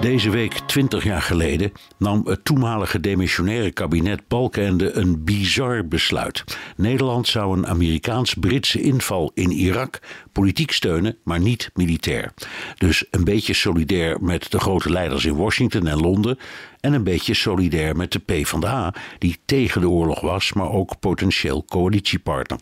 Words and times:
Deze 0.00 0.30
week, 0.30 0.52
20 0.52 1.04
jaar 1.04 1.22
geleden, 1.22 1.72
nam 1.98 2.26
het 2.26 2.44
toenmalige 2.44 3.00
demissionaire 3.00 3.70
kabinet 3.70 4.28
Balkenende 4.28 4.92
een 4.92 5.24
bizar 5.24 5.86
besluit. 5.86 6.44
Nederland 6.76 7.28
zou 7.28 7.56
een 7.56 7.66
Amerikaans-Britse 7.66 8.80
inval 8.80 9.30
in 9.34 9.50
Irak 9.50 9.98
politiek 10.32 10.70
steunen, 10.70 11.16
maar 11.24 11.40
niet 11.40 11.70
militair. 11.74 12.32
Dus 12.78 13.04
een 13.10 13.24
beetje 13.24 13.54
solidair 13.54 14.22
met 14.22 14.50
de 14.50 14.60
grote 14.60 14.90
leiders 14.90 15.24
in 15.24 15.36
Washington 15.36 15.86
en 15.86 16.00
Londen 16.00 16.38
en 16.80 16.92
een 16.92 17.04
beetje 17.04 17.34
solidair 17.34 17.96
met 17.96 18.12
de 18.12 18.18
PvdA, 18.18 18.94
die 19.18 19.38
tegen 19.44 19.80
de 19.80 19.88
oorlog 19.88 20.20
was, 20.20 20.52
maar 20.52 20.70
ook 20.70 21.00
potentieel 21.00 21.64
coalitiepartner. 21.64 22.58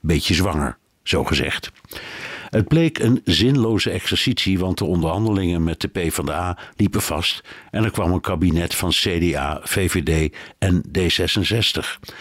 Beetje 0.00 0.34
zwanger, 0.34 0.78
zo 1.02 1.24
gezegd. 1.24 1.72
Het 2.52 2.68
bleek 2.68 2.98
een 2.98 3.20
zinloze 3.24 3.90
exercitie, 3.90 4.58
want 4.58 4.78
de 4.78 4.84
onderhandelingen 4.84 5.64
met 5.64 5.80
de 5.80 5.88
PvdA 5.88 6.58
liepen 6.76 7.02
vast 7.02 7.44
en 7.70 7.84
er 7.84 7.90
kwam 7.90 8.12
een 8.12 8.20
kabinet 8.20 8.74
van 8.74 8.90
CDA, 8.90 9.60
VVD 9.62 10.36
en 10.58 10.82
D66. 10.98 12.12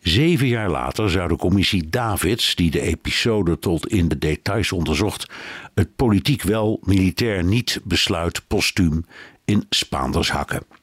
Zeven 0.00 0.46
jaar 0.46 0.70
later 0.70 1.10
zou 1.10 1.28
de 1.28 1.36
commissie 1.36 1.88
Davids, 1.88 2.54
die 2.54 2.70
de 2.70 2.80
episode 2.80 3.58
tot 3.58 3.86
in 3.86 4.08
de 4.08 4.18
details 4.18 4.72
onderzocht, 4.72 5.26
het 5.74 5.96
politiek 5.96 6.42
wel, 6.42 6.80
militair 6.82 7.44
niet 7.44 7.80
besluit 7.84 8.42
postuum 8.46 9.04
in 9.44 9.66
Spaanders 9.70 10.30
hakken. 10.30 10.77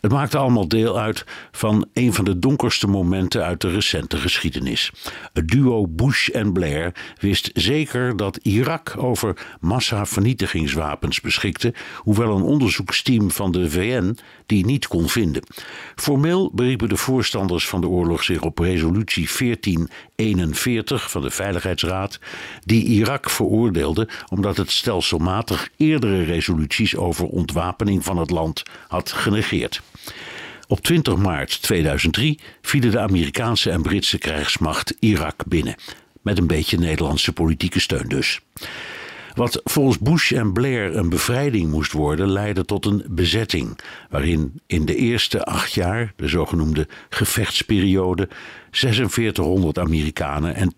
Het 0.00 0.12
maakte 0.12 0.38
allemaal 0.38 0.68
deel 0.68 0.98
uit 0.98 1.24
van 1.50 1.88
een 1.92 2.14
van 2.14 2.24
de 2.24 2.38
donkerste 2.38 2.86
momenten 2.86 3.44
uit 3.44 3.60
de 3.60 3.70
recente 3.70 4.16
geschiedenis. 4.16 4.92
Het 5.32 5.48
duo 5.48 5.86
Bush 5.86 6.28
en 6.28 6.52
Blair 6.52 6.92
wist 7.18 7.50
zeker 7.54 8.16
dat 8.16 8.36
Irak 8.36 8.94
over 8.96 9.56
massavernietigingswapens 9.60 11.20
beschikte, 11.20 11.74
hoewel 11.96 12.36
een 12.36 12.42
onderzoeksteam 12.42 13.30
van 13.30 13.52
de 13.52 13.70
VN 13.70 14.16
die 14.46 14.66
niet 14.66 14.86
kon 14.86 15.08
vinden. 15.08 15.42
Formeel 15.94 16.50
beriepen 16.54 16.88
de 16.88 16.96
voorstanders 16.96 17.68
van 17.68 17.80
de 17.80 17.88
oorlog 17.88 18.24
zich 18.24 18.42
op 18.42 18.58
resolutie 18.58 19.28
1441 19.38 21.10
van 21.10 21.22
de 21.22 21.30
Veiligheidsraad, 21.30 22.18
die 22.64 22.84
Irak 22.84 23.30
veroordeelde 23.30 24.08
omdat 24.28 24.56
het 24.56 24.70
stelselmatig 24.70 25.68
eerdere 25.76 26.22
resoluties 26.22 26.96
over 26.96 27.26
ontwapening 27.26 28.04
van 28.04 28.18
het 28.18 28.30
land 28.30 28.62
had 28.88 29.12
genegeerd. 29.12 29.82
Op 30.66 30.80
20 30.80 31.16
maart 31.16 31.62
2003 31.62 32.38
vielen 32.62 32.90
de 32.90 32.98
Amerikaanse 32.98 33.70
en 33.70 33.82
Britse 33.82 34.18
krijgsmacht 34.18 34.94
Irak 34.98 35.46
binnen. 35.46 35.74
Met 36.22 36.38
een 36.38 36.46
beetje 36.46 36.78
Nederlandse 36.78 37.32
politieke 37.32 37.80
steun 37.80 38.08
dus. 38.08 38.40
Wat 39.34 39.60
volgens 39.64 39.98
Bush 39.98 40.32
en 40.32 40.52
Blair 40.52 40.96
een 40.96 41.08
bevrijding 41.08 41.70
moest 41.70 41.92
worden, 41.92 42.28
leidde 42.28 42.64
tot 42.64 42.86
een 42.86 43.04
bezetting, 43.08 43.78
waarin 44.10 44.60
in 44.66 44.84
de 44.84 44.96
eerste 44.96 45.44
acht 45.44 45.72
jaar, 45.72 46.12
de 46.16 46.28
zogenoemde 46.28 46.88
gevechtsperiode, 47.08 48.28
4600 48.70 49.78
Amerikanen 49.78 50.54
en 50.54 50.72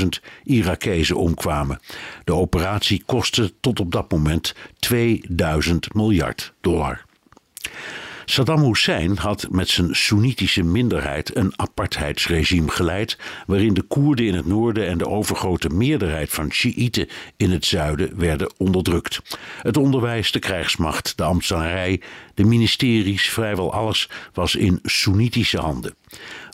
270.000 0.00 0.06
Irakezen 0.44 1.16
omkwamen. 1.16 1.80
De 2.24 2.32
operatie 2.32 3.02
kostte 3.06 3.52
tot 3.60 3.80
op 3.80 3.92
dat 3.92 4.10
moment 4.10 4.54
2000 4.78 5.94
miljard 5.94 6.52
dollar. 6.60 7.06
Saddam 8.30 8.62
Hussein 8.62 9.16
had 9.16 9.46
met 9.50 9.68
zijn 9.68 9.94
Soenitische 9.94 10.62
minderheid 10.62 11.36
een 11.36 11.52
apartheidsregime 11.56 12.70
geleid, 12.70 13.18
waarin 13.46 13.74
de 13.74 13.82
Koerden 13.82 14.26
in 14.26 14.34
het 14.34 14.46
noorden 14.46 14.86
en 14.86 14.98
de 14.98 15.08
overgrote 15.08 15.68
meerderheid 15.68 16.30
van 16.30 16.52
Shiiten 16.52 17.08
in 17.36 17.50
het 17.50 17.64
zuiden 17.64 18.18
werden 18.18 18.52
onderdrukt. 18.56 19.20
Het 19.62 19.76
onderwijs, 19.76 20.32
de 20.32 20.38
krijgsmacht, 20.38 21.16
de 21.16 21.22
ambtenarij, 21.22 22.00
de 22.34 22.44
ministeries, 22.44 23.30
vrijwel 23.30 23.72
alles 23.72 24.08
was 24.32 24.54
in 24.54 24.78
Soenitische 24.82 25.58
handen. 25.58 25.94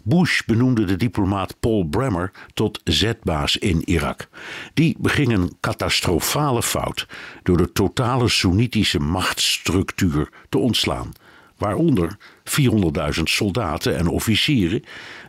Bush 0.04 0.42
benoemde 0.46 0.84
de 0.84 0.96
diplomaat 0.96 1.60
Paul 1.60 1.84
Bremer 1.84 2.30
tot 2.54 2.80
zetbaas 2.84 3.56
in 3.56 3.82
Irak. 3.84 4.28
Die 4.74 4.96
beging 4.98 5.32
een 5.32 5.52
catastrofale 5.60 6.62
fout 6.62 7.06
door 7.42 7.56
de 7.56 7.72
totale 7.72 8.28
Soenitische 8.28 9.00
machtsstructuur 9.00 10.28
te 10.48 10.58
ontslaan 10.58 11.12
waaronder 11.58 12.16
400.000 12.44 13.22
soldaten 13.22 13.96
en 13.96 14.06
officieren 14.06 14.82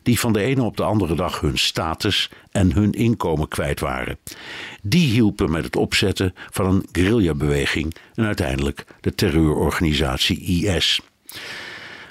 die 0.04 0.20
van 0.20 0.34
de 0.34 0.42
ene 0.42 0.64
op 0.64 0.78
de 0.78 0.84
andere 0.84 1.16
dag 1.16 1.40
hun 1.40 1.58
status 1.58 2.30
en 2.52 2.74
hun 2.74 2.92
inkomen 2.92 3.48
kwijt 3.48 3.80
waren. 3.80 4.18
Die 4.82 5.12
hielpen 5.12 5.52
met 5.52 5.64
het 5.64 5.76
opzetten 5.76 6.34
van 6.52 6.66
een 6.66 6.86
guerrillabeweging 6.92 7.96
en 8.14 8.26
uiteindelijk 8.26 8.86
de 9.02 9.16
terreurorganisatie 9.16 10.66
IS. 10.66 11.02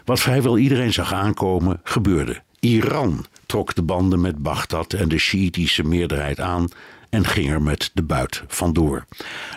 Wat 0.04 0.20
vrijwel 0.20 0.58
iedereen 0.58 0.92
zag 0.92 1.12
aankomen, 1.12 1.80
gebeurde. 1.82 2.42
Iran 2.64 3.24
trok 3.46 3.74
de 3.74 3.82
banden 3.82 4.20
met 4.20 4.38
Bagdad 4.38 4.92
en 4.92 5.08
de 5.08 5.18
Sjiitische 5.18 5.82
meerderheid 5.82 6.40
aan 6.40 6.68
en 7.10 7.26
ging 7.26 7.50
er 7.50 7.62
met 7.62 7.90
de 7.94 8.02
buit 8.02 8.42
vandoor. 8.46 9.04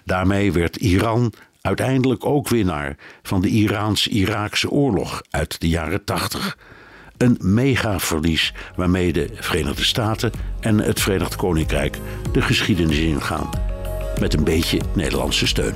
Daarmee 0.06 0.52
werd 0.52 0.76
Iran 0.76 1.34
uiteindelijk 1.62 2.26
ook 2.26 2.48
winnaar 2.48 2.98
van 3.24 3.42
de 3.42 3.48
Iraans-Iraakse 3.48 4.70
oorlog 4.70 5.22
uit 5.30 5.62
de 5.62 5.68
jaren 5.68 6.04
80. 6.04 6.58
Een 7.18 7.38
megaverlies 7.42 8.54
waarmee 8.76 9.14
de 9.14 9.30
Verenigde 9.34 9.84
Staten 9.84 10.32
en 10.60 10.80
het 10.80 11.02
Verenigd 11.02 11.36
Koninkrijk 11.36 11.98
de 12.32 12.42
geschiedenis 12.42 13.00
ingaan. 13.00 13.50
Met 14.20 14.34
een 14.34 14.44
beetje 14.44 14.82
Nederlandse 14.96 15.48
steun. 15.48 15.76